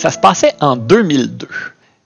Ça 0.00 0.10
se 0.10 0.18
passait 0.18 0.54
en 0.62 0.76
2002. 0.76 1.46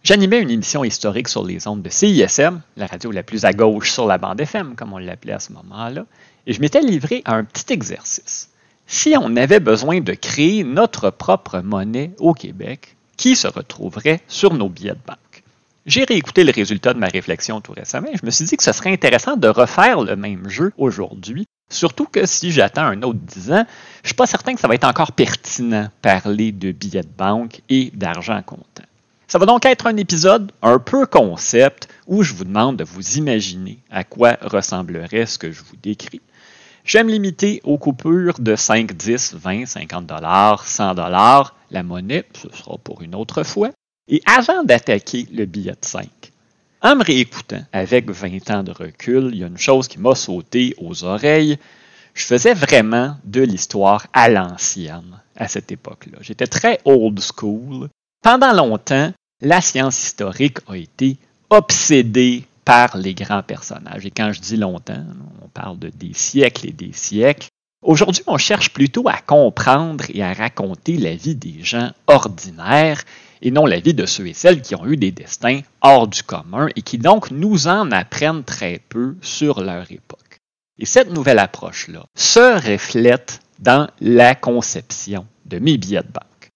J'animais 0.02 0.40
une 0.40 0.50
émission 0.50 0.82
historique 0.82 1.28
sur 1.28 1.44
les 1.44 1.68
ondes 1.68 1.80
de 1.80 1.88
CISM, 1.88 2.60
la 2.76 2.88
radio 2.88 3.12
la 3.12 3.22
plus 3.22 3.44
à 3.44 3.52
gauche 3.52 3.92
sur 3.92 4.08
la 4.08 4.18
bande 4.18 4.40
FM, 4.40 4.74
comme 4.74 4.92
on 4.92 4.98
l'appelait 4.98 5.34
à 5.34 5.38
ce 5.38 5.52
moment-là, 5.52 6.04
et 6.48 6.52
je 6.52 6.60
m'étais 6.60 6.80
livré 6.80 7.22
à 7.24 7.36
un 7.36 7.44
petit 7.44 7.72
exercice. 7.72 8.50
Si 8.88 9.14
on 9.16 9.36
avait 9.36 9.60
besoin 9.60 10.00
de 10.00 10.12
créer 10.12 10.64
notre 10.64 11.10
propre 11.10 11.60
monnaie 11.60 12.10
au 12.18 12.34
Québec, 12.34 12.96
qui 13.16 13.36
se 13.36 13.46
retrouverait 13.46 14.22
sur 14.26 14.54
nos 14.54 14.68
billets 14.68 14.94
de 14.94 15.06
banque? 15.06 15.44
J'ai 15.86 16.02
réécouté 16.02 16.42
le 16.42 16.50
résultat 16.50 16.94
de 16.94 16.98
ma 16.98 17.06
réflexion 17.06 17.60
tout 17.60 17.74
récemment 17.74 18.08
et 18.12 18.16
je 18.16 18.26
me 18.26 18.32
suis 18.32 18.46
dit 18.46 18.56
que 18.56 18.64
ce 18.64 18.72
serait 18.72 18.92
intéressant 18.92 19.36
de 19.36 19.46
refaire 19.46 20.00
le 20.02 20.16
même 20.16 20.48
jeu 20.48 20.72
aujourd'hui 20.78 21.46
Surtout 21.74 22.06
que 22.06 22.24
si 22.24 22.52
j'attends 22.52 22.84
un 22.84 23.02
autre 23.02 23.18
10 23.20 23.52
ans, 23.52 23.66
je 24.02 24.04
ne 24.04 24.06
suis 24.06 24.14
pas 24.14 24.26
certain 24.26 24.54
que 24.54 24.60
ça 24.60 24.68
va 24.68 24.76
être 24.76 24.86
encore 24.86 25.12
pertinent 25.12 25.88
parler 26.02 26.52
de 26.52 26.70
billets 26.70 27.02
de 27.02 27.08
banque 27.18 27.62
et 27.68 27.90
d'argent 27.94 28.40
comptant. 28.42 28.84
Ça 29.26 29.38
va 29.38 29.46
donc 29.46 29.66
être 29.66 29.88
un 29.88 29.96
épisode 29.96 30.52
un 30.62 30.78
peu 30.78 31.06
concept 31.06 31.88
où 32.06 32.22
je 32.22 32.32
vous 32.32 32.44
demande 32.44 32.76
de 32.76 32.84
vous 32.84 33.16
imaginer 33.16 33.78
à 33.90 34.04
quoi 34.04 34.36
ressemblerait 34.40 35.26
ce 35.26 35.36
que 35.36 35.50
je 35.50 35.62
vous 35.62 35.76
décris. 35.82 36.20
J'aime 36.84 37.08
limiter 37.08 37.60
aux 37.64 37.78
coupures 37.78 38.38
de 38.38 38.54
5, 38.54 38.92
10, 38.92 39.34
20, 39.34 39.66
50 39.66 40.06
dollars, 40.06 40.66
100 40.66 40.94
dollars. 40.94 41.56
La 41.70 41.82
monnaie, 41.82 42.24
ce 42.34 42.56
sera 42.56 42.78
pour 42.78 43.02
une 43.02 43.16
autre 43.16 43.42
fois. 43.42 43.70
Et 44.06 44.22
avant 44.26 44.62
d'attaquer 44.62 45.26
le 45.32 45.46
billet 45.46 45.72
de 45.72 45.78
5, 45.80 46.06
en 46.84 46.96
me 46.96 47.02
réécoutant 47.02 47.64
avec 47.72 48.10
20 48.10 48.50
ans 48.50 48.62
de 48.62 48.70
recul, 48.70 49.30
il 49.32 49.38
y 49.38 49.44
a 49.44 49.46
une 49.46 49.58
chose 49.58 49.88
qui 49.88 49.98
m'a 49.98 50.14
sauté 50.14 50.74
aux 50.78 51.02
oreilles. 51.02 51.58
Je 52.12 52.24
faisais 52.24 52.52
vraiment 52.52 53.16
de 53.24 53.40
l'histoire 53.40 54.06
à 54.12 54.28
l'ancienne 54.28 55.20
à 55.34 55.48
cette 55.48 55.72
époque-là. 55.72 56.18
J'étais 56.20 56.46
très 56.46 56.78
old 56.84 57.18
school. 57.20 57.88
Pendant 58.22 58.52
longtemps, 58.52 59.12
la 59.40 59.62
science 59.62 60.00
historique 60.04 60.58
a 60.68 60.76
été 60.76 61.16
obsédée 61.48 62.44
par 62.66 62.98
les 62.98 63.14
grands 63.14 63.42
personnages. 63.42 64.04
Et 64.04 64.10
quand 64.10 64.32
je 64.32 64.40
dis 64.40 64.58
longtemps, 64.58 65.04
on 65.42 65.48
parle 65.48 65.78
de 65.78 65.88
des 65.88 66.12
siècles 66.12 66.68
et 66.68 66.72
des 66.72 66.92
siècles. 66.92 67.48
Aujourd'hui, 67.82 68.22
on 68.26 68.38
cherche 68.38 68.70
plutôt 68.70 69.08
à 69.08 69.18
comprendre 69.18 70.04
et 70.12 70.22
à 70.22 70.34
raconter 70.34 70.98
la 70.98 71.14
vie 71.14 71.34
des 71.34 71.62
gens 71.62 71.90
ordinaires 72.06 73.02
et 73.44 73.50
non 73.50 73.66
la 73.66 73.78
vie 73.78 73.94
de 73.94 74.06
ceux 74.06 74.26
et 74.26 74.32
celles 74.32 74.62
qui 74.62 74.74
ont 74.74 74.86
eu 74.86 74.96
des 74.96 75.12
destins 75.12 75.60
hors 75.82 76.08
du 76.08 76.22
commun 76.22 76.68
et 76.74 76.82
qui 76.82 76.98
donc 76.98 77.30
nous 77.30 77.68
en 77.68 77.92
apprennent 77.92 78.42
très 78.42 78.80
peu 78.88 79.16
sur 79.20 79.60
leur 79.60 79.92
époque. 79.92 80.40
Et 80.78 80.86
cette 80.86 81.10
nouvelle 81.10 81.38
approche-là 81.38 82.04
se 82.16 82.72
reflète 82.72 83.40
dans 83.60 83.88
la 84.00 84.34
conception 84.34 85.26
de 85.44 85.58
mes 85.58 85.76
billets 85.76 86.02
de 86.02 86.08
banque. 86.08 86.48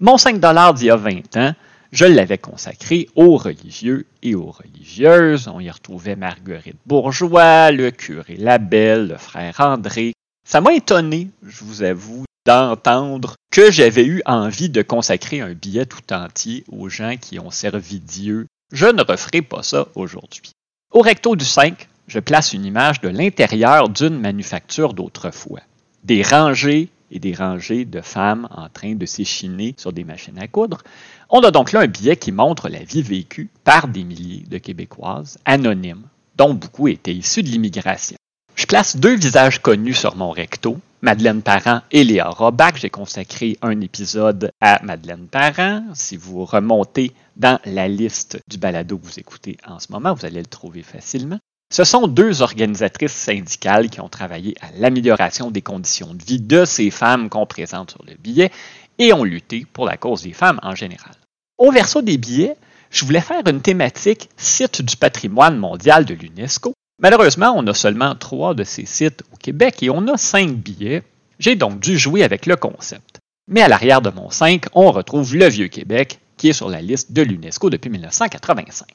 Mon 0.00 0.18
5 0.18 0.40
d'il 0.74 0.86
y 0.86 0.90
a 0.90 0.96
20 0.96 1.36
ans, 1.36 1.54
je 1.92 2.04
l'avais 2.04 2.38
consacré 2.38 3.08
aux 3.14 3.36
religieux 3.36 4.06
et 4.22 4.34
aux 4.34 4.50
religieuses. 4.50 5.48
On 5.48 5.60
y 5.60 5.70
retrouvait 5.70 6.16
Marguerite 6.16 6.78
Bourgeois, 6.86 7.70
le 7.70 7.90
curé 7.90 8.36
Labelle, 8.36 9.08
le 9.08 9.16
frère 9.16 9.60
André. 9.60 10.12
Ça 10.46 10.60
m'a 10.60 10.74
étonné, 10.74 11.30
je 11.46 11.64
vous 11.64 11.82
avoue, 11.82 12.24
d'entendre 12.46 13.34
que 13.50 13.70
j'avais 13.70 14.04
eu 14.04 14.22
envie 14.26 14.68
de 14.68 14.82
consacrer 14.82 15.40
un 15.40 15.54
billet 15.54 15.86
tout 15.86 16.12
entier 16.12 16.64
aux 16.70 16.88
gens 16.88 17.16
qui 17.20 17.38
ont 17.38 17.50
servi 17.50 18.00
Dieu. 18.00 18.46
Je 18.72 18.86
ne 18.86 19.02
referai 19.02 19.42
pas 19.42 19.62
ça 19.62 19.88
aujourd'hui. 19.94 20.52
Au 20.92 21.00
recto 21.00 21.36
du 21.36 21.44
5, 21.44 21.88
je 22.08 22.18
place 22.18 22.52
une 22.52 22.64
image 22.64 23.00
de 23.00 23.08
l'intérieur 23.08 23.88
d'une 23.88 24.18
manufacture 24.18 24.92
d'autrefois. 24.92 25.60
Des 26.04 26.22
rangées 26.22 26.88
et 27.10 27.18
des 27.18 27.34
rangées 27.34 27.84
de 27.84 28.00
femmes 28.00 28.48
en 28.50 28.68
train 28.68 28.94
de 28.94 29.06
s'échiner 29.06 29.74
sur 29.76 29.92
des 29.92 30.04
machines 30.04 30.38
à 30.38 30.48
coudre. 30.48 30.82
On 31.30 31.40
a 31.40 31.50
donc 31.50 31.72
là 31.72 31.80
un 31.80 31.86
billet 31.86 32.16
qui 32.16 32.32
montre 32.32 32.68
la 32.68 32.82
vie 32.82 33.02
vécue 33.02 33.50
par 33.64 33.86
des 33.86 34.02
milliers 34.02 34.44
de 34.48 34.58
Québécoises 34.58 35.38
anonymes, 35.44 36.08
dont 36.36 36.54
beaucoup 36.54 36.88
étaient 36.88 37.14
issus 37.14 37.42
de 37.42 37.48
l'immigration. 37.48 38.16
Je 38.56 38.66
place 38.66 38.96
deux 38.96 39.16
visages 39.16 39.60
connus 39.60 39.94
sur 39.94 40.16
mon 40.16 40.30
recto, 40.30 40.78
Madeleine 41.04 41.42
Parent 41.42 41.80
et 41.90 42.04
Léa 42.04 42.28
Robac. 42.28 42.76
J'ai 42.76 42.88
consacré 42.88 43.58
un 43.60 43.80
épisode 43.80 44.52
à 44.60 44.80
Madeleine 44.84 45.26
Parent. 45.26 45.82
Si 45.94 46.16
vous 46.16 46.44
remontez 46.44 47.10
dans 47.34 47.58
la 47.64 47.88
liste 47.88 48.38
du 48.48 48.56
balado 48.56 48.98
que 48.98 49.06
vous 49.06 49.18
écoutez 49.18 49.56
en 49.66 49.80
ce 49.80 49.90
moment, 49.90 50.14
vous 50.14 50.24
allez 50.24 50.38
le 50.38 50.46
trouver 50.46 50.84
facilement. 50.84 51.40
Ce 51.74 51.82
sont 51.82 52.06
deux 52.06 52.40
organisatrices 52.40 53.14
syndicales 53.14 53.90
qui 53.90 54.00
ont 54.00 54.08
travaillé 54.08 54.54
à 54.60 54.68
l'amélioration 54.78 55.50
des 55.50 55.62
conditions 55.62 56.14
de 56.14 56.22
vie 56.22 56.40
de 56.40 56.64
ces 56.64 56.92
femmes 56.92 57.28
qu'on 57.28 57.46
présente 57.46 57.90
sur 57.90 58.04
le 58.06 58.14
billet 58.14 58.52
et 59.00 59.12
ont 59.12 59.24
lutté 59.24 59.66
pour 59.72 59.86
la 59.86 59.96
cause 59.96 60.22
des 60.22 60.34
femmes 60.34 60.60
en 60.62 60.76
général. 60.76 61.16
Au 61.58 61.72
verso 61.72 62.00
des 62.00 62.16
billets, 62.16 62.54
je 62.90 63.04
voulais 63.04 63.20
faire 63.20 63.42
une 63.48 63.60
thématique 63.60 64.28
site 64.36 64.82
du 64.82 64.96
patrimoine 64.96 65.56
mondial 65.56 66.04
de 66.04 66.14
l'UNESCO 66.14 66.74
Malheureusement, 67.02 67.52
on 67.56 67.66
a 67.66 67.74
seulement 67.74 68.14
trois 68.14 68.54
de 68.54 68.62
ces 68.62 68.86
sites 68.86 69.24
au 69.32 69.36
Québec 69.36 69.82
et 69.82 69.90
on 69.90 70.06
a 70.06 70.16
cinq 70.16 70.52
billets. 70.52 71.02
J'ai 71.40 71.56
donc 71.56 71.80
dû 71.80 71.98
jouer 71.98 72.22
avec 72.22 72.46
le 72.46 72.54
concept. 72.54 73.18
Mais 73.48 73.60
à 73.60 73.66
l'arrière 73.66 74.00
de 74.00 74.10
mon 74.10 74.30
5, 74.30 74.66
on 74.74 74.92
retrouve 74.92 75.34
le 75.34 75.48
Vieux-Québec, 75.48 76.20
qui 76.36 76.50
est 76.50 76.52
sur 76.52 76.68
la 76.68 76.80
liste 76.80 77.10
de 77.10 77.22
l'UNESCO 77.22 77.70
depuis 77.70 77.90
1985. 77.90 78.86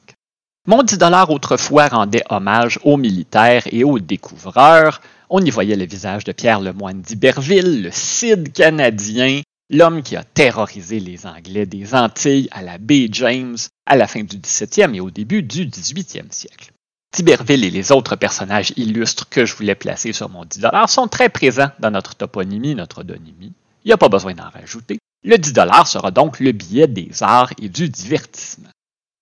Mon 0.67 0.83
10 0.83 0.97
autrefois 1.27 1.89
rendait 1.89 2.23
hommage 2.29 2.79
aux 2.83 2.95
militaires 2.95 3.67
et 3.73 3.83
aux 3.83 3.99
découvreurs. 3.99 5.01
On 5.29 5.43
y 5.43 5.49
voyait 5.49 5.75
le 5.75 5.85
visage 5.85 6.23
de 6.23 6.31
Pierre 6.31 6.61
Lemoine 6.61 7.01
d'Iberville, 7.01 7.83
le 7.83 7.89
Cid 7.91 8.53
canadien, 8.53 9.41
l'homme 9.69 10.01
qui 10.01 10.15
a 10.15 10.23
terrorisé 10.23 11.01
les 11.01 11.27
Anglais 11.27 11.65
des 11.65 11.93
Antilles 11.93 12.47
à 12.51 12.61
la 12.61 12.77
baie 12.77 13.09
James 13.11 13.57
à 13.85 13.97
la 13.97 14.07
fin 14.07 14.23
du 14.23 14.37
17e 14.37 14.93
et 14.93 15.01
au 15.01 15.11
début 15.11 15.43
du 15.43 15.65
18e 15.65 16.31
siècle. 16.31 16.71
Tiberville 17.17 17.65
et 17.65 17.71
les 17.71 17.91
autres 17.91 18.15
personnages 18.15 18.73
illustres 18.75 19.27
que 19.27 19.43
je 19.43 19.55
voulais 19.55 19.73
placer 19.73 20.13
sur 20.13 20.29
mon 20.29 20.45
10 20.45 20.67
sont 20.87 21.07
très 21.07 21.29
présents 21.29 21.71
dans 21.79 21.89
notre 21.89 22.13
toponymie, 22.13 22.75
notre 22.75 22.99
odonymie. 22.99 23.53
Il 23.83 23.87
n'y 23.87 23.91
a 23.91 23.97
pas 23.97 24.07
besoin 24.07 24.35
d'en 24.35 24.51
rajouter. 24.51 24.99
Le 25.23 25.35
10 25.39 25.51
sera 25.87 26.11
donc 26.11 26.39
le 26.39 26.51
billet 26.51 26.85
des 26.85 27.23
arts 27.23 27.53
et 27.59 27.69
du 27.69 27.89
divertissement. 27.89 28.69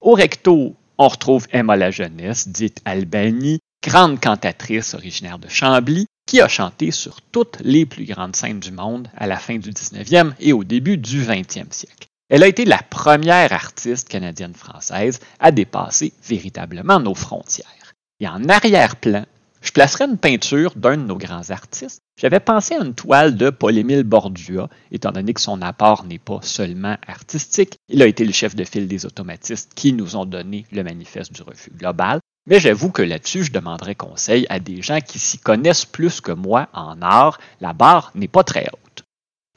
Au 0.02 0.12
recto, 0.12 0.76
on 0.98 1.08
retrouve 1.08 1.48
Emma 1.54 1.78
la 1.78 1.90
jeunesse, 1.90 2.50
dite 2.50 2.82
Albanie, 2.84 3.60
grande 3.82 4.20
cantatrice 4.20 4.94
originaire 4.94 5.40
de 5.40 5.48
Chambly, 5.48 6.06
qui 6.28 6.42
a 6.42 6.50
chanté 6.50 6.92
sur 6.92 7.22
toutes 7.22 7.60
les 7.62 7.86
plus 7.86 8.04
grandes 8.04 8.36
scènes 8.36 8.60
du 8.60 8.74
monde 8.74 9.08
à 9.16 9.26
la 9.26 9.38
fin 9.38 9.58
du 9.58 9.72
19e 9.72 10.34
et 10.42 10.52
au 10.52 10.66
début 10.66 10.98
du 10.98 11.24
20e 11.24 11.72
siècle. 11.72 12.08
Elle 12.28 12.44
a 12.44 12.48
été 12.48 12.66
la 12.66 12.80
première 12.90 13.54
artiste 13.54 14.10
canadienne-française 14.10 15.22
à 15.40 15.52
dépasser 15.54 16.12
véritablement 16.28 17.00
nos 17.00 17.16
frontières. 17.16 17.85
Et 18.22 18.28
en 18.30 18.48
arrière-plan, 18.48 19.26
je 19.62 19.72
placerai 19.72 20.06
une 20.06 20.18
peinture 20.18 20.74
d'un 20.78 20.96
de 20.96 21.02
nos 21.02 21.18
grands 21.18 21.50
artistes. 21.50 22.00
J'avais 22.18 22.40
pensé 22.40 22.76
à 22.76 22.82
une 22.82 22.94
toile 22.94 23.36
de 23.36 23.50
Paul-Émile 23.50 24.04
Bordua, 24.04 24.70
étant 24.92 25.12
donné 25.12 25.34
que 25.34 25.42
son 25.42 25.62
apport 25.62 26.06
n'est 26.06 26.20
pas 26.20 26.40
seulement 26.42 26.96
artistique. 27.08 27.78
Il 27.90 28.02
a 28.02 28.08
été 28.08 28.24
le 28.24 28.32
chef 28.32 28.56
de 28.56 28.64
file 28.64 28.88
des 28.88 29.06
automatistes 29.06 29.74
qui 29.76 29.92
nous 29.92 30.16
ont 30.16 30.26
donné 30.26 30.66
le 30.72 30.84
manifeste 30.84 31.34
du 31.34 31.42
refus 31.42 31.72
global. 31.72 32.20
Mais 32.48 32.62
j'avoue 32.62 32.90
que 32.90 33.02
là-dessus, 33.02 33.44
je 33.44 33.52
demanderais 33.52 33.96
conseil 33.96 34.46
à 34.48 34.60
des 34.60 34.82
gens 34.82 35.02
qui 35.02 35.20
s'y 35.20 35.40
connaissent 35.40 35.86
plus 35.86 36.22
que 36.22 36.32
moi 36.32 36.70
en 36.72 37.02
art. 37.02 37.40
La 37.60 37.74
barre 37.74 38.12
n'est 38.16 38.30
pas 38.30 38.46
très 38.46 38.70
haute. 38.72 39.04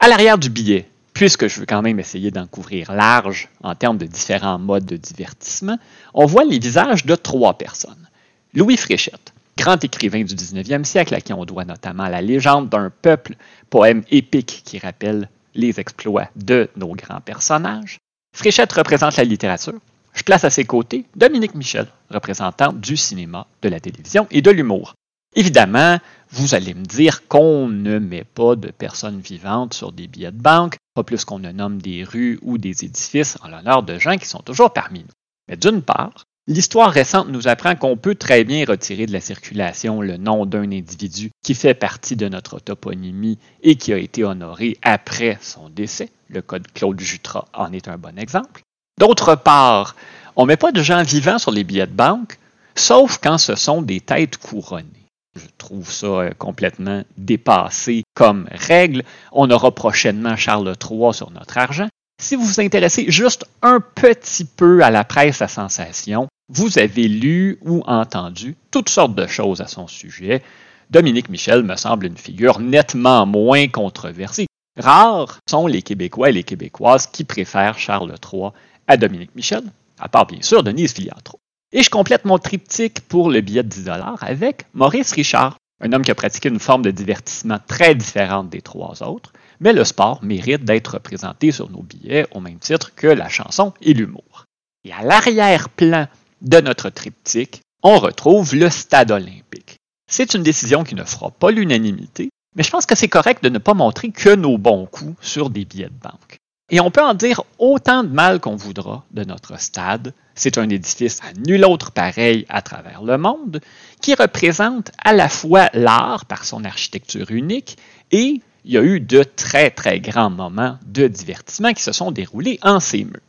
À 0.00 0.08
l'arrière 0.08 0.38
du 0.38 0.50
billet, 0.50 0.88
puisque 1.12 1.46
je 1.46 1.60
veux 1.60 1.66
quand 1.66 1.82
même 1.82 2.00
essayer 2.00 2.32
d'en 2.32 2.48
couvrir 2.48 2.90
large 2.92 3.50
en 3.62 3.76
termes 3.76 3.98
de 3.98 4.06
différents 4.06 4.58
modes 4.58 4.86
de 4.86 4.96
divertissement, 4.96 5.78
on 6.12 6.26
voit 6.26 6.44
les 6.44 6.58
visages 6.58 7.04
de 7.04 7.14
trois 7.14 7.56
personnes. 7.56 8.07
Louis 8.54 8.78
Fréchette, 8.78 9.34
grand 9.58 9.82
écrivain 9.84 10.24
du 10.24 10.34
19e 10.34 10.84
siècle 10.84 11.14
à 11.14 11.20
qui 11.20 11.34
on 11.34 11.44
doit 11.44 11.66
notamment 11.66 12.08
la 12.08 12.22
légende 12.22 12.70
d'un 12.70 12.90
peuple, 12.90 13.36
poème 13.68 14.02
épique 14.10 14.62
qui 14.64 14.78
rappelle 14.78 15.28
les 15.54 15.78
exploits 15.78 16.28
de 16.34 16.70
nos 16.76 16.94
grands 16.94 17.20
personnages. 17.20 17.98
Fréchette 18.34 18.72
représente 18.72 19.16
la 19.16 19.24
littérature. 19.24 19.78
Je 20.14 20.22
place 20.22 20.44
à 20.44 20.50
ses 20.50 20.64
côtés 20.64 21.04
Dominique 21.14 21.54
Michel, 21.54 21.88
représentant 22.10 22.72
du 22.72 22.96
cinéma, 22.96 23.46
de 23.60 23.68
la 23.68 23.80
télévision 23.80 24.26
et 24.30 24.40
de 24.40 24.50
l'humour. 24.50 24.94
Évidemment, 25.36 25.98
vous 26.30 26.54
allez 26.54 26.72
me 26.72 26.84
dire 26.84 27.28
qu'on 27.28 27.68
ne 27.68 27.98
met 27.98 28.24
pas 28.24 28.56
de 28.56 28.70
personnes 28.70 29.20
vivantes 29.20 29.74
sur 29.74 29.92
des 29.92 30.08
billets 30.08 30.32
de 30.32 30.40
banque, 30.40 30.76
pas 30.94 31.04
plus 31.04 31.24
qu'on 31.26 31.38
ne 31.38 31.52
nomme 31.52 31.82
des 31.82 32.02
rues 32.02 32.38
ou 32.40 32.56
des 32.56 32.84
édifices 32.84 33.36
en 33.42 33.48
l'honneur 33.48 33.82
de 33.82 33.98
gens 33.98 34.16
qui 34.16 34.26
sont 34.26 34.40
toujours 34.40 34.72
parmi 34.72 35.00
nous. 35.00 35.14
Mais 35.48 35.56
d'une 35.56 35.82
part, 35.82 36.24
l'histoire 36.48 36.90
récente 36.90 37.28
nous 37.28 37.46
apprend 37.46 37.76
qu'on 37.76 37.96
peut 37.96 38.14
très 38.14 38.42
bien 38.42 38.64
retirer 38.66 39.06
de 39.06 39.12
la 39.12 39.20
circulation 39.20 40.00
le 40.00 40.16
nom 40.16 40.46
d'un 40.46 40.72
individu 40.72 41.30
qui 41.44 41.54
fait 41.54 41.74
partie 41.74 42.16
de 42.16 42.26
notre 42.26 42.58
toponymie 42.58 43.38
et 43.62 43.76
qui 43.76 43.92
a 43.92 43.98
été 43.98 44.24
honoré 44.24 44.78
après 44.82 45.38
son 45.42 45.68
décès. 45.68 46.08
Le 46.28 46.40
code 46.40 46.66
Claude 46.72 46.98
Jutras 46.98 47.44
en 47.52 47.72
est 47.72 47.86
un 47.86 47.98
bon 47.98 48.18
exemple. 48.18 48.62
D'autre 48.98 49.36
part, 49.36 49.94
on 50.36 50.42
ne 50.42 50.48
met 50.48 50.56
pas 50.56 50.72
de 50.72 50.82
gens 50.82 51.02
vivants 51.02 51.38
sur 51.38 51.50
les 51.50 51.64
billets 51.64 51.86
de 51.86 51.92
banque, 51.92 52.38
sauf 52.74 53.18
quand 53.22 53.38
ce 53.38 53.54
sont 53.54 53.82
des 53.82 54.00
têtes 54.00 54.38
couronnées. 54.38 55.06
Je 55.36 55.46
trouve 55.58 55.90
ça 55.90 56.06
euh, 56.06 56.30
complètement 56.36 57.04
dépassé 57.16 58.02
comme 58.14 58.48
règle. 58.50 59.04
On 59.30 59.50
aura 59.50 59.72
prochainement 59.72 60.34
Charles 60.36 60.74
III 60.82 61.12
sur 61.12 61.30
notre 61.30 61.58
argent. 61.58 61.88
Si 62.20 62.34
vous 62.34 62.44
vous 62.44 62.60
intéressez 62.60 63.10
juste 63.10 63.44
un 63.62 63.78
petit 63.80 64.44
peu 64.44 64.82
à 64.82 64.90
la 64.90 65.04
presse 65.04 65.40
à 65.40 65.46
sensation, 65.46 66.26
vous 66.48 66.78
avez 66.78 67.08
lu 67.08 67.58
ou 67.62 67.82
entendu 67.86 68.56
toutes 68.70 68.88
sortes 68.88 69.14
de 69.14 69.26
choses 69.26 69.60
à 69.60 69.66
son 69.66 69.86
sujet. 69.86 70.42
Dominique 70.90 71.28
Michel 71.28 71.62
me 71.62 71.76
semble 71.76 72.06
une 72.06 72.16
figure 72.16 72.58
nettement 72.58 73.26
moins 73.26 73.68
controversée. 73.68 74.46
Rares 74.78 75.38
sont 75.48 75.66
les 75.66 75.82
Québécois 75.82 76.30
et 76.30 76.32
les 76.32 76.44
Québécoises 76.44 77.06
qui 77.06 77.24
préfèrent 77.24 77.78
Charles 77.78 78.14
III 78.32 78.50
à 78.86 78.96
Dominique 78.96 79.34
Michel, 79.34 79.62
à 79.98 80.08
part 80.08 80.26
bien 80.26 80.40
sûr 80.40 80.62
Denise 80.62 80.94
Filiatro. 80.94 81.38
Et 81.72 81.82
je 81.82 81.90
complète 81.90 82.24
mon 82.24 82.38
triptyque 82.38 83.00
pour 83.02 83.30
le 83.30 83.42
billet 83.42 83.62
de 83.62 83.68
10 83.68 83.90
avec 84.22 84.64
Maurice 84.72 85.12
Richard, 85.12 85.58
un 85.82 85.92
homme 85.92 86.02
qui 86.02 86.10
a 86.10 86.14
pratiqué 86.14 86.48
une 86.48 86.60
forme 86.60 86.82
de 86.82 86.90
divertissement 86.90 87.58
très 87.66 87.94
différente 87.94 88.48
des 88.48 88.62
trois 88.62 89.02
autres, 89.02 89.34
mais 89.60 89.74
le 89.74 89.84
sport 89.84 90.24
mérite 90.24 90.64
d'être 90.64 90.94
représenté 90.94 91.52
sur 91.52 91.70
nos 91.70 91.82
billets 91.82 92.26
au 92.30 92.40
même 92.40 92.58
titre 92.58 92.94
que 92.94 93.06
la 93.06 93.28
chanson 93.28 93.74
et 93.82 93.92
l'humour. 93.92 94.46
Et 94.84 94.92
à 94.92 95.02
l'arrière-plan 95.02 96.06
de 96.42 96.60
notre 96.60 96.90
triptyque, 96.90 97.62
on 97.82 97.98
retrouve 97.98 98.54
le 98.54 98.70
stade 98.70 99.10
olympique. 99.10 99.76
C'est 100.10 100.34
une 100.34 100.42
décision 100.42 100.84
qui 100.84 100.94
ne 100.94 101.04
fera 101.04 101.30
pas 101.30 101.50
l'unanimité, 101.50 102.30
mais 102.56 102.62
je 102.62 102.70
pense 102.70 102.86
que 102.86 102.96
c'est 102.96 103.08
correct 103.08 103.42
de 103.44 103.48
ne 103.48 103.58
pas 103.58 103.74
montrer 103.74 104.10
que 104.10 104.34
nos 104.34 104.58
bons 104.58 104.86
coups 104.86 105.16
sur 105.20 105.50
des 105.50 105.64
billets 105.64 105.90
de 105.90 106.00
banque. 106.02 106.38
Et 106.70 106.80
on 106.80 106.90
peut 106.90 107.02
en 107.02 107.14
dire 107.14 107.42
autant 107.58 108.04
de 108.04 108.10
mal 108.10 108.40
qu'on 108.40 108.56
voudra 108.56 109.04
de 109.10 109.24
notre 109.24 109.58
stade. 109.58 110.12
C'est 110.34 110.58
un 110.58 110.68
édifice 110.68 111.20
à 111.22 111.32
nul 111.46 111.64
autre 111.64 111.92
pareil 111.92 112.44
à 112.48 112.60
travers 112.60 113.02
le 113.02 113.16
monde, 113.16 113.60
qui 114.02 114.14
représente 114.14 114.90
à 115.02 115.14
la 115.14 115.28
fois 115.28 115.70
l'art 115.72 116.26
par 116.26 116.44
son 116.44 116.64
architecture 116.64 117.30
unique 117.30 117.78
et 118.10 118.42
il 118.64 118.72
y 118.72 118.76
a 118.76 118.82
eu 118.82 119.00
de 119.00 119.22
très 119.22 119.70
très 119.70 119.98
grands 119.98 120.30
moments 120.30 120.78
de 120.84 121.08
divertissement 121.08 121.72
qui 121.72 121.82
se 121.82 121.92
sont 121.92 122.10
déroulés 122.10 122.58
en 122.62 122.80
ces 122.80 123.04
murs. 123.04 123.20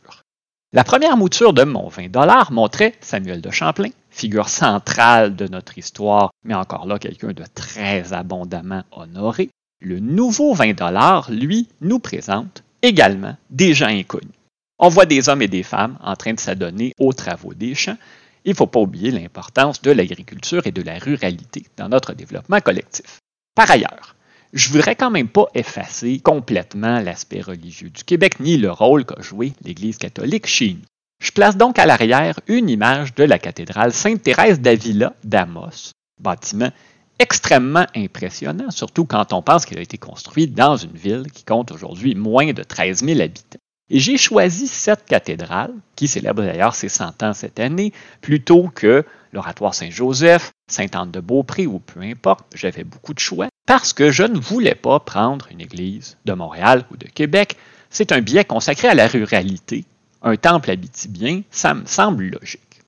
La 0.72 0.84
première 0.84 1.16
mouture 1.16 1.52
de 1.52 1.64
mon 1.64 1.88
20 1.88 2.12
dollars 2.12 2.52
montrait 2.52 2.94
Samuel 3.00 3.40
de 3.40 3.50
Champlain, 3.50 3.88
figure 4.08 4.48
centrale 4.48 5.34
de 5.34 5.48
notre 5.48 5.78
histoire, 5.78 6.30
mais 6.44 6.54
encore 6.54 6.86
là 6.86 7.00
quelqu'un 7.00 7.32
de 7.32 7.42
très 7.56 8.12
abondamment 8.12 8.84
honoré. 8.92 9.50
Le 9.80 9.98
nouveau 9.98 10.54
20 10.54 10.78
dollars, 10.78 11.28
lui, 11.28 11.66
nous 11.80 11.98
présente 11.98 12.62
également 12.82 13.36
des 13.50 13.74
gens 13.74 13.88
inconnus. 13.88 14.30
On 14.78 14.88
voit 14.88 15.06
des 15.06 15.28
hommes 15.28 15.42
et 15.42 15.48
des 15.48 15.64
femmes 15.64 15.98
en 16.04 16.14
train 16.14 16.34
de 16.34 16.40
s'adonner 16.40 16.92
aux 17.00 17.12
travaux 17.12 17.52
des 17.52 17.74
champs. 17.74 17.98
Il 18.44 18.50
ne 18.50 18.56
faut 18.56 18.68
pas 18.68 18.78
oublier 18.78 19.10
l'importance 19.10 19.82
de 19.82 19.90
l'agriculture 19.90 20.68
et 20.68 20.72
de 20.72 20.82
la 20.82 21.00
ruralité 21.00 21.66
dans 21.78 21.88
notre 21.88 22.12
développement 22.12 22.60
collectif. 22.60 23.18
Par 23.56 23.68
ailleurs, 23.72 24.14
je 24.52 24.70
voudrais 24.70 24.96
quand 24.96 25.10
même 25.10 25.28
pas 25.28 25.46
effacer 25.54 26.18
complètement 26.18 27.00
l'aspect 27.00 27.40
religieux 27.40 27.90
du 27.90 28.04
Québec 28.04 28.40
ni 28.40 28.56
le 28.56 28.70
rôle 28.70 29.04
qu'a 29.04 29.20
joué 29.22 29.52
l'Église 29.62 29.98
catholique 29.98 30.46
chez 30.46 30.74
nous. 30.74 30.84
Je 31.22 31.32
place 31.32 31.56
donc 31.56 31.78
à 31.78 31.86
l'arrière 31.86 32.40
une 32.48 32.70
image 32.70 33.14
de 33.14 33.24
la 33.24 33.38
cathédrale 33.38 33.92
Sainte-Thérèse 33.92 34.60
d'Avila 34.60 35.14
d'Amos, 35.22 35.92
bâtiment 36.20 36.70
extrêmement 37.18 37.86
impressionnant, 37.94 38.70
surtout 38.70 39.04
quand 39.04 39.34
on 39.34 39.42
pense 39.42 39.66
qu'il 39.66 39.78
a 39.78 39.82
été 39.82 39.98
construit 39.98 40.48
dans 40.48 40.76
une 40.76 40.96
ville 40.96 41.30
qui 41.30 41.44
compte 41.44 41.70
aujourd'hui 41.70 42.14
moins 42.14 42.52
de 42.52 42.62
13 42.62 43.04
000 43.04 43.20
habitants. 43.20 43.58
Et 43.90 43.98
j'ai 43.98 44.16
choisi 44.16 44.66
cette 44.66 45.04
cathédrale, 45.04 45.74
qui 45.96 46.08
célèbre 46.08 46.42
d'ailleurs 46.42 46.74
ses 46.74 46.88
100 46.88 47.22
ans 47.22 47.34
cette 47.34 47.60
année, 47.60 47.92
plutôt 48.22 48.70
que 48.74 49.04
l'oratoire 49.32 49.74
Saint-Joseph, 49.74 50.52
Sainte-Anne-de-Beaupré 50.70 51.66
ou 51.66 51.78
peu 51.80 52.00
importe, 52.00 52.46
j'avais 52.54 52.84
beaucoup 52.84 53.12
de 53.12 53.18
choix, 53.18 53.48
parce 53.70 53.92
que 53.92 54.10
je 54.10 54.24
ne 54.24 54.36
voulais 54.36 54.74
pas 54.74 54.98
prendre 54.98 55.46
une 55.52 55.60
église 55.60 56.16
de 56.24 56.32
Montréal 56.32 56.84
ou 56.90 56.96
de 56.96 57.06
Québec. 57.06 57.56
C'est 57.88 58.10
un 58.10 58.20
billet 58.20 58.44
consacré 58.44 58.88
à 58.88 58.94
la 58.94 59.06
ruralité. 59.06 59.84
Un 60.22 60.34
temple 60.34 60.74
bien, 61.08 61.42
ça 61.52 61.74
me 61.74 61.86
semble 61.86 62.24
logique. 62.24 62.80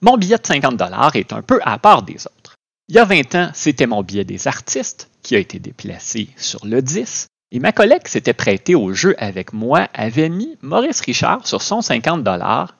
Mon 0.00 0.16
billet 0.16 0.38
de 0.38 0.46
50 0.46 0.80
est 1.16 1.34
un 1.34 1.42
peu 1.42 1.60
à 1.64 1.76
part 1.76 2.02
des 2.02 2.26
autres. 2.26 2.54
Il 2.88 2.94
y 2.94 2.98
a 2.98 3.04
20 3.04 3.34
ans, 3.34 3.50
c'était 3.52 3.86
mon 3.86 4.02
billet 4.02 4.24
des 4.24 4.48
artistes 4.48 5.10
qui 5.22 5.36
a 5.36 5.38
été 5.38 5.58
déplacé 5.58 6.30
sur 6.38 6.64
le 6.64 6.80
10. 6.80 7.26
Et 7.50 7.60
ma 7.60 7.72
collègue 7.72 8.08
s'était 8.08 8.32
prêtée 8.32 8.74
au 8.74 8.94
jeu 8.94 9.14
avec 9.18 9.52
moi, 9.52 9.86
avait 9.92 10.30
mis 10.30 10.56
Maurice 10.62 11.02
Richard 11.02 11.46
sur 11.46 11.60
son 11.60 11.82
50 11.82 12.26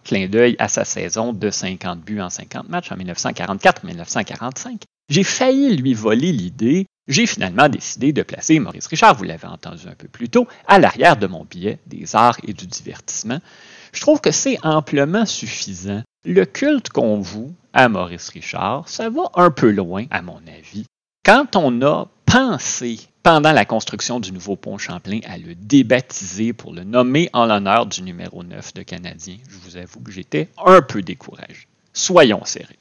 clin 0.04 0.26
d'œil 0.26 0.56
à 0.58 0.68
sa 0.68 0.86
saison 0.86 1.34
de 1.34 1.50
50 1.50 2.00
buts 2.00 2.22
en 2.22 2.30
50 2.30 2.70
matchs 2.70 2.92
en 2.92 2.96
1944-1945. 2.96 4.84
J'ai 5.10 5.24
failli 5.24 5.76
lui 5.76 5.92
voler 5.92 6.32
l'idée. 6.32 6.86
J'ai 7.08 7.26
finalement 7.26 7.68
décidé 7.68 8.12
de 8.12 8.22
placer 8.22 8.60
Maurice 8.60 8.86
Richard, 8.86 9.16
vous 9.16 9.24
l'avez 9.24 9.48
entendu 9.48 9.88
un 9.88 9.94
peu 9.94 10.06
plus 10.06 10.28
tôt, 10.28 10.46
à 10.68 10.78
l'arrière 10.78 11.16
de 11.16 11.26
mon 11.26 11.44
billet 11.44 11.80
des 11.86 12.14
arts 12.14 12.38
et 12.46 12.52
du 12.52 12.66
divertissement. 12.66 13.40
Je 13.92 14.00
trouve 14.00 14.20
que 14.20 14.30
c'est 14.30 14.58
amplement 14.62 15.26
suffisant. 15.26 16.02
Le 16.24 16.44
culte 16.44 16.90
qu'on 16.90 17.20
voue 17.20 17.52
à 17.72 17.88
Maurice 17.88 18.28
Richard, 18.28 18.88
ça 18.88 19.10
va 19.10 19.22
un 19.34 19.50
peu 19.50 19.72
loin, 19.72 20.06
à 20.10 20.22
mon 20.22 20.40
avis. 20.46 20.86
Quand 21.24 21.56
on 21.56 21.82
a 21.82 22.06
pensé 22.24 23.00
pendant 23.24 23.52
la 23.52 23.64
construction 23.64 24.20
du 24.20 24.32
nouveau 24.32 24.56
pont 24.56 24.78
Champlain 24.78 25.20
à 25.24 25.38
le 25.38 25.54
débaptiser 25.54 26.52
pour 26.52 26.72
le 26.72 26.84
nommer 26.84 27.28
en 27.32 27.46
l'honneur 27.46 27.86
du 27.86 28.02
numéro 28.02 28.44
9 28.44 28.74
de 28.74 28.82
Canadien, 28.82 29.36
je 29.48 29.56
vous 29.58 29.76
avoue 29.76 30.00
que 30.00 30.12
j'étais 30.12 30.48
un 30.64 30.82
peu 30.82 31.02
découragé. 31.02 31.66
Soyons 31.92 32.44
sérieux. 32.44 32.78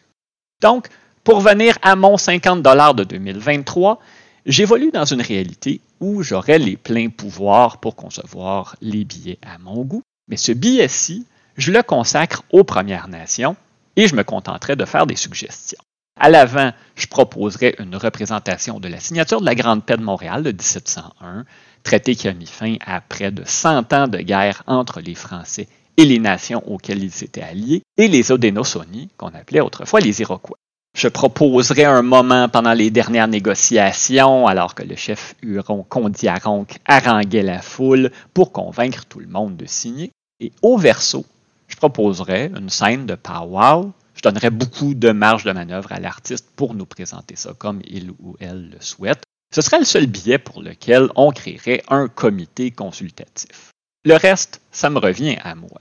Donc, 0.62 0.88
pour 1.24 1.42
venir 1.42 1.78
à 1.82 1.96
mon 1.96 2.18
50 2.18 2.64
de 2.64 3.04
2023, 3.04 4.00
j'évolue 4.46 4.92
dans 4.92 5.06
une 5.06 5.22
réalité 5.22 5.82
où 6.00 6.24
j'aurai 6.24 6.58
les 6.58 6.78
pleins 6.78 7.10
pouvoirs 7.10 7.78
pour 7.78 7.96
concevoir 7.96 8.76
les 8.82 9.04
billets 9.04 9.38
à 9.44 9.60
mon 9.60 9.84
goût. 9.84 10.02
Mais 10.28 10.38
ce 10.38 10.52
billet-ci, 10.52 11.28
je 11.58 11.72
le 11.72 11.84
consacre 11.84 12.44
aux 12.52 12.64
Premières 12.64 13.08
Nations 13.08 13.56
et 13.96 14.08
je 14.08 14.16
me 14.16 14.24
contenterai 14.24 14.76
de 14.76 14.86
faire 14.86 15.06
des 15.06 15.16
suggestions. 15.16 15.78
À 16.20 16.30
l'avant, 16.30 16.72
je 16.96 17.08
proposerai 17.08 17.76
une 17.80 17.96
représentation 17.96 18.80
de 18.80 18.88
la 18.88 19.00
signature 19.00 19.42
de 19.42 19.46
la 19.46 19.56
Grande 19.56 19.86
Paix 19.86 19.98
de 19.98 20.04
Montréal 20.04 20.44
de 20.44 20.52
1701, 20.52 21.46
traité 21.84 22.16
qui 22.16 22.28
a 22.28 22.34
mis 22.34 22.48
fin 22.48 22.76
à 22.86 23.00
près 23.02 23.32
de 23.32 23.44
100 23.46 23.94
ans 23.94 24.08
de 24.08 24.20
guerre 24.20 24.64
entre 24.68 25.02
les 25.02 25.16
Français 25.16 25.68
et 25.98 26.06
les 26.06 26.20
nations 26.20 26.64
auxquelles 26.72 27.04
ils 27.04 27.12
s'étaient 27.12 27.42
alliés, 27.42 27.84
et 27.98 28.08
les 28.08 28.32
Haudenosaunee, 28.32 29.10
qu'on 29.18 29.28
appelait 29.28 29.60
autrefois 29.60 30.00
les 30.00 30.22
Iroquois. 30.22 30.58
Je 30.94 31.08
proposerai 31.08 31.86
un 31.86 32.02
moment 32.02 32.50
pendant 32.50 32.74
les 32.74 32.92
dernières 32.92 33.28
négociations, 33.28 34.46
alors 34.46 34.76
que 34.76 34.84
le 34.84 34.96
chef 34.96 35.36
Huron 35.42 35.84
Condiaronc 35.88 36.68
haranguait 36.86 37.44
la 37.44 37.62
foule 37.62 38.12
pour 38.34 38.52
convaincre 38.52 39.06
tout 39.06 39.20
le 39.20 39.28
monde 39.28 39.56
de 39.56 39.66
signer. 39.66 40.12
Et 40.42 40.52
au 40.62 40.78
verso, 40.78 41.26
je 41.68 41.78
proposerais 41.78 42.52
une 42.56 42.70
scène 42.70 43.06
de 43.06 43.16
powwow. 43.16 43.94
Je 44.16 44.22
donnerais 44.22 44.50
beaucoup 44.50 44.94
de 44.94 45.12
marge 45.12 45.46
de 45.46 45.52
manœuvre 45.54 45.92
à 45.94 46.00
l'artiste 46.00 46.48
pour 46.56 46.74
nous 46.74 46.86
présenter 46.86 47.36
ça 47.38 47.54
comme 47.58 47.82
il 47.88 48.12
ou 48.20 48.36
elle 48.40 48.70
le 48.70 48.82
souhaite. 48.82 49.24
Ce 49.54 49.62
serait 49.62 49.80
le 49.80 49.86
seul 49.86 50.08
billet 50.08 50.38
pour 50.38 50.62
lequel 50.62 51.10
on 51.16 51.32
créerait 51.32 51.84
un 51.90 52.08
comité 52.10 52.72
consultatif. 52.72 53.72
Le 54.04 54.16
reste, 54.16 54.62
ça 54.72 54.90
me 54.90 55.00
revient 55.00 55.38
à 55.44 55.56
moi. 55.56 55.80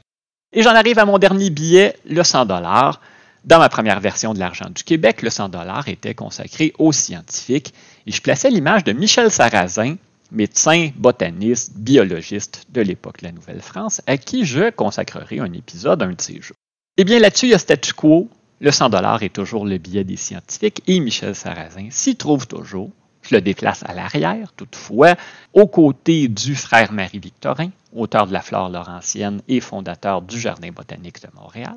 Et 0.53 0.63
j'en 0.63 0.75
arrive 0.75 0.99
à 0.99 1.05
mon 1.05 1.19
dernier 1.19 1.51
billet, 1.51 1.97
le 2.09 2.23
100 2.23 2.47
dollars. 2.47 3.01
Dans 3.45 3.59
ma 3.59 3.71
première 3.71 4.01
version 4.01 4.35
de 4.35 4.39
l'argent 4.39 4.69
du 4.69 4.85
Québec, 4.85 5.23
le 5.23 5.31
100 5.31 5.49
dollars 5.49 5.89
était 5.89 6.15
consacré 6.15 6.75
aux 6.79 6.93
scientifiques 6.93 7.73
et 8.07 8.13
je 8.13 8.21
plaçais 8.21 8.51
l'image 8.51 8.85
de 8.85 8.93
Michel 8.93 9.31
Sarrazin, 9.31 9.97
médecin, 10.31 10.91
botaniste, 10.97 11.73
biologiste 11.75 12.67
de 12.69 12.83
l'époque 12.83 13.21
de 13.21 13.27
la 13.27 13.33
Nouvelle-France, 13.33 14.03
à 14.07 14.19
qui 14.19 14.45
je 14.45 14.71
consacrerai 14.71 15.39
un 15.39 15.53
épisode 15.55 16.03
un 16.03 16.13
de 16.13 16.21
ces 16.21 16.41
jours. 16.43 16.57
Eh 16.99 17.05
bien, 17.05 17.19
là-dessus, 17.19 17.47
il 17.47 17.53
y 17.53 17.55
a 17.55 17.59
statu 17.59 17.95
quo. 17.95 18.29
Le 18.61 18.71
100 18.71 18.93
est 19.23 19.35
toujours 19.35 19.65
le 19.65 19.79
billet 19.79 20.05
des 20.05 20.17
scientifiques 20.17 20.83
et 20.87 21.01
Michel 21.01 21.35
Sarrazin 21.35 21.89
s'y 21.91 22.17
trouve 22.17 22.47
toujours. 22.47 22.91
Je 23.23 23.35
le 23.35 23.41
déplace 23.41 23.83
à 23.87 23.95
l'arrière, 23.95 24.53
toutefois, 24.55 25.15
aux 25.55 25.67
côtés 25.67 26.29
du 26.29 26.55
frère 26.55 26.93
Marie-Victorin, 26.93 27.71
auteur 27.95 28.27
de 28.27 28.35
la 28.35 28.43
flore 28.43 28.69
laurentienne 28.69 29.41
et 29.49 29.61
fondateur 29.61 30.21
du 30.21 30.39
Jardin 30.39 30.73
botanique 30.73 31.23
de 31.23 31.29
Montréal. 31.35 31.77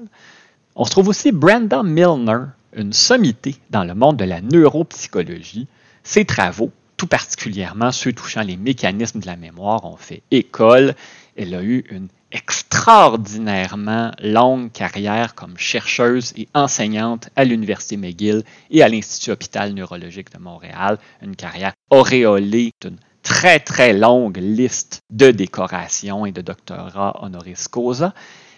On 0.76 0.86
se 0.86 0.90
trouve 0.90 1.10
aussi 1.10 1.32
Brenda 1.32 1.84
Milner, 1.84 2.46
une 2.76 2.94
sommité 2.94 3.56
dans 3.70 3.84
le 3.84 3.94
monde 3.94 4.18
de 4.18 4.26
la 4.26 4.42
neuropsychologie. 4.42 5.68
Ses 6.02 6.26
travaux, 6.26 6.72
tout 6.98 7.06
particulièrement 7.06 7.92
ceux 7.92 8.12
touchant 8.12 8.42
les 8.42 8.58
mécanismes 8.58 9.20
de 9.20 9.28
la 9.28 9.36
mémoire, 9.36 9.86
ont 9.86 9.98
fait 9.98 10.24
école. 10.32 10.96
Elle 11.38 11.54
a 11.54 11.62
eu 11.62 11.84
une 11.92 12.08
extraordinairement 12.32 14.14
longue 14.24 14.72
carrière 14.72 15.36
comme 15.36 15.60
chercheuse 15.60 16.34
et 16.36 16.48
enseignante 16.56 17.30
à 17.36 17.44
l'Université 17.44 17.96
McGill 17.96 18.44
et 18.72 18.82
à 18.82 18.90
l'Institut 18.90 19.30
Hôpital 19.30 19.74
Neurologique 19.74 20.34
de 20.34 20.40
Montréal, 20.40 20.98
une 21.22 21.36
carrière 21.36 21.74
auréolée 21.92 22.72
d'une 22.82 22.98
très 23.22 23.60
très 23.60 23.94
longue 23.94 24.38
liste 24.38 25.02
de 25.12 25.30
décorations 25.30 26.26
et 26.26 26.32
de 26.32 26.42
doctorats 26.42 27.24
honoris 27.24 27.68
causa. 27.68 28.16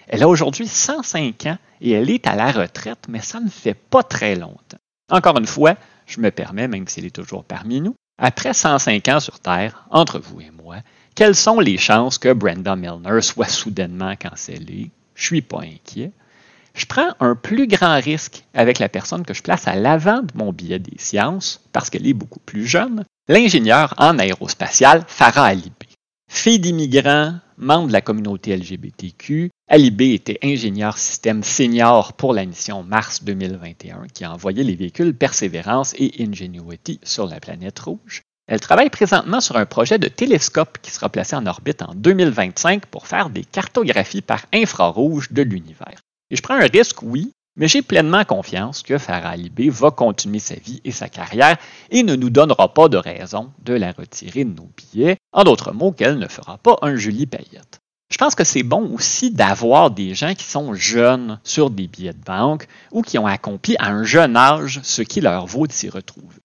Elle 0.08 0.24
a 0.24 0.28
aujourd'hui 0.28 0.68
105 0.68 1.46
ans 1.48 1.58
et 1.82 1.92
elle 1.92 2.10
est 2.10 2.28
à 2.28 2.36
la 2.36 2.52
retraite, 2.52 3.06
mais 3.08 3.22
ça 3.22 3.40
ne 3.40 3.50
fait 3.50 3.74
pas 3.74 4.04
très 4.04 4.36
longtemps. 4.36 4.78
Encore 5.10 5.38
une 5.38 5.48
fois, 5.48 5.76
je 6.06 6.20
me 6.20 6.32
permets, 6.32 6.68
même 6.68 6.88
s'il 6.88 7.06
est 7.06 7.16
toujours 7.16 7.44
parmi 7.44 7.82
nous, 7.82 7.96
après 8.18 8.54
105 8.54 9.08
ans 9.10 9.20
sur 9.20 9.40
Terre, 9.40 9.86
entre 9.90 10.20
vous 10.20 10.42
et 10.42 10.52
moi, 10.52 10.78
quelles 11.16 11.36
sont 11.36 11.60
les 11.60 11.78
chances 11.78 12.18
que 12.18 12.34
Brenda 12.34 12.76
Milner 12.76 13.22
soit 13.22 13.48
soudainement 13.48 14.16
cancellée? 14.16 14.92
Je 15.16 15.26
suis 15.26 15.42
pas 15.42 15.62
inquiet. 15.62 16.12
Je 16.74 16.86
prends 16.86 17.14
un 17.22 17.36
plus 17.36 17.68
grand 17.68 18.00
risque 18.02 18.44
avec 18.54 18.80
la 18.80 18.90
personne 18.90 19.26
que 19.26 19.34
je 19.34 19.42
place 19.42 19.68
à 19.68 19.76
l'avant 19.76 20.22
de 20.22 20.32
mon 20.36 20.52
billet 20.52 20.80
des 20.80 20.98
sciences, 20.98 21.62
parce 21.72 21.90
qu'elle 21.90 22.06
est 22.06 22.14
beaucoup 22.14 22.42
plus 22.42 22.68
jeune, 22.68 23.06
l'ingénieur 23.30 23.94
en 23.98 24.20
aérospatial 24.20 25.04
Farah 25.08 25.46
Alibé. 25.46 25.85
Fille 26.36 26.60
d'immigrants, 26.60 27.40
membre 27.58 27.88
de 27.88 27.94
la 27.94 28.02
communauté 28.02 28.56
LGBTQ, 28.56 29.50
Alibé 29.68 30.14
était 30.14 30.38
ingénieur 30.44 30.98
système 30.98 31.44
senior 31.44 32.14
pour 32.14 32.34
la 32.34 32.46
mission 32.46 32.84
Mars 32.84 33.24
2021 33.24 34.06
qui 34.14 34.26
a 34.26 34.32
envoyé 34.32 34.64
les 34.64 34.76
véhicules 34.76 35.16
Perseverance 35.16 35.96
et 35.98 36.12
Ingenuity 36.20 37.00
sur 37.04 37.26
la 37.26 37.40
planète 37.40 37.80
rouge. 37.80 38.22
Elle 38.48 38.60
travaille 38.60 38.92
présentement 38.92 39.42
sur 39.42 39.56
un 39.56 39.66
projet 39.66 39.98
de 39.98 40.10
télescope 40.10 40.78
qui 40.84 40.92
sera 40.92 41.10
placé 41.10 41.36
en 41.36 41.48
orbite 41.48 41.82
en 41.82 41.96
2025 41.96 42.86
pour 42.86 43.08
faire 43.08 43.32
des 43.32 43.46
cartographies 43.46 44.22
par 44.22 44.46
infrarouge 44.54 45.32
de 45.32 45.42
l'univers. 45.42 46.00
Et 46.30 46.36
je 46.36 46.44
prends 46.44 46.56
un 46.56 46.68
risque, 46.68 47.02
oui, 47.02 47.32
mais 47.56 47.68
j'ai 47.68 47.82
pleinement 47.82 48.26
confiance 48.26 48.84
que 48.84 48.98
Farah 48.98 49.30
Alibé 49.30 49.70
va 49.70 49.92
continuer 49.92 50.40
sa 50.40 50.56
vie 50.56 50.82
et 50.84 50.92
sa 50.92 51.10
carrière 51.10 51.58
et 51.90 52.04
ne 52.04 52.16
nous 52.16 52.30
donnera 52.30 52.74
pas 52.74 52.90
de 52.90 52.98
raison 52.98 53.52
de 53.64 53.74
la 53.74 53.92
retirer 53.92 54.44
de 54.44 54.56
nos 54.56 54.70
billets, 54.76 55.18
en 55.32 55.44
d'autres 55.44 55.72
mots 55.72 55.92
qu'elle 55.92 56.20
ne 56.20 56.28
fera 56.28 56.58
pas 56.58 56.78
un 56.82 56.96
Julie 56.96 57.26
Payette. 57.26 57.80
Je 58.12 58.18
pense 58.18 58.36
que 58.36 58.44
c'est 58.44 58.64
bon 58.64 58.94
aussi 58.94 59.32
d'avoir 59.32 59.90
des 59.90 60.14
gens 60.14 60.36
qui 60.36 60.46
sont 60.46 60.74
jeunes 60.74 61.40
sur 61.44 61.70
des 61.70 61.88
billets 61.88 62.14
de 62.14 62.24
banque 62.24 62.68
ou 62.92 63.02
qui 63.02 63.18
ont 63.18 63.26
accompli 63.26 63.76
à 63.80 63.90
un 63.90 64.04
jeune 64.04 64.38
âge 64.38 64.80
ce 64.84 65.02
qui 65.02 65.22
leur 65.22 65.48
vaut 65.48 65.66
de 65.68 65.72
s'y 65.72 65.90
retrouver. 65.90 66.36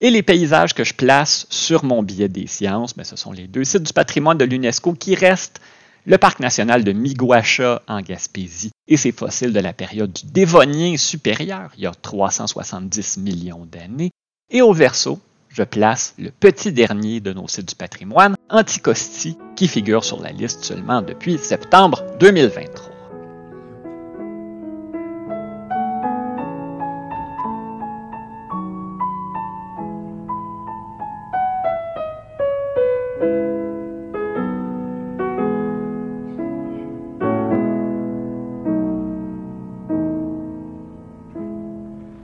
Et 0.00 0.10
les 0.10 0.22
paysages 0.22 0.74
que 0.74 0.84
je 0.84 0.94
place 0.94 1.46
sur 1.50 1.84
mon 1.84 2.04
billet 2.04 2.28
des 2.28 2.46
sciences, 2.46 2.94
ben, 2.94 3.02
ce 3.02 3.16
sont 3.16 3.32
les 3.32 3.48
deux 3.48 3.64
sites 3.64 3.82
du 3.82 3.92
patrimoine 3.92 4.38
de 4.38 4.44
l'UNESCO 4.44 4.92
qui 4.92 5.16
restent 5.16 5.60
le 6.06 6.18
parc 6.18 6.40
national 6.40 6.84
de 6.84 6.92
Miguacha 6.92 7.82
en 7.86 8.00
Gaspésie 8.00 8.70
et 8.86 8.96
ses 8.96 9.12
fossiles 9.12 9.52
de 9.52 9.60
la 9.60 9.72
période 9.72 10.12
du 10.12 10.26
Dévonien 10.26 10.96
supérieur, 10.96 11.70
il 11.76 11.84
y 11.84 11.86
a 11.86 11.92
370 11.92 13.18
millions 13.18 13.66
d'années. 13.66 14.10
Et 14.50 14.62
au 14.62 14.72
verso, 14.72 15.20
je 15.48 15.62
place 15.62 16.14
le 16.18 16.30
petit 16.30 16.72
dernier 16.72 17.20
de 17.20 17.32
nos 17.32 17.48
sites 17.48 17.68
du 17.68 17.74
patrimoine, 17.74 18.36
Anticosti, 18.48 19.36
qui 19.56 19.68
figure 19.68 20.04
sur 20.04 20.22
la 20.22 20.30
liste 20.30 20.64
seulement 20.64 21.02
depuis 21.02 21.38
septembre 21.38 22.02
2023. 22.20 22.97